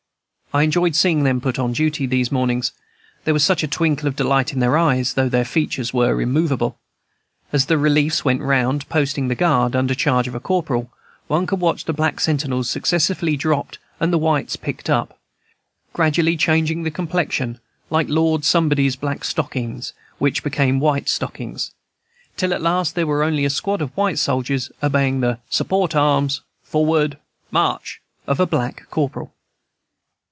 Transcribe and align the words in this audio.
I 0.53 0.63
enjoyed 0.63 0.97
seeing 0.97 1.23
them 1.23 1.39
put 1.39 1.57
on 1.57 1.71
duty 1.71 2.05
those 2.05 2.29
mornings; 2.29 2.73
there 3.23 3.33
was 3.33 3.41
such 3.41 3.63
a 3.63 3.69
twinkle 3.69 4.09
of 4.09 4.17
delight 4.17 4.51
in 4.51 4.59
their 4.59 4.77
eyes, 4.77 5.13
though 5.13 5.29
their 5.29 5.45
features 5.45 5.93
were 5.93 6.19
immovable. 6.21 6.77
As 7.53 7.67
the 7.67 7.77
"reliefs" 7.77 8.25
went 8.25 8.41
round, 8.41 8.89
posting 8.89 9.29
the 9.29 9.35
guard, 9.35 9.77
under 9.77 9.95
charge 9.95 10.27
of 10.27 10.35
a 10.35 10.41
corporal, 10.41 10.91
one 11.27 11.45
could 11.47 11.61
watch 11.61 11.85
the 11.85 11.93
black 11.93 12.19
sentinels 12.19 12.69
successively 12.69 13.37
dropped 13.37 13.79
and 13.97 14.11
the 14.11 14.17
whites 14.17 14.57
picked 14.57 14.89
up, 14.89 15.17
gradually 15.93 16.35
changing 16.35 16.83
the 16.83 16.91
complexion, 16.91 17.57
like 17.89 18.09
Lord 18.09 18.43
Somebody's 18.43 18.97
black 18.97 19.23
stockings 19.23 19.93
which 20.17 20.43
became 20.43 20.81
white 20.81 21.07
stockings, 21.07 21.71
till 22.35 22.53
at 22.53 22.61
last 22.61 22.93
there 22.95 23.07
was 23.07 23.25
only 23.25 23.45
a 23.45 23.49
squad 23.49 23.81
of 23.81 23.95
white 23.95 24.19
soldiers 24.19 24.69
obeying 24.83 25.21
the 25.21 25.39
"Support 25.49 25.95
Arms! 25.95 26.41
Forward, 26.61 27.17
March!" 27.51 28.01
of 28.27 28.41
a 28.41 28.45
black 28.45 28.89
corporal. 28.89 29.33